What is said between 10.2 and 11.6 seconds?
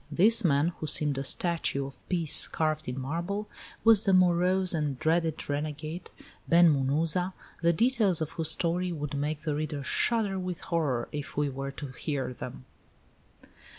with horror, if he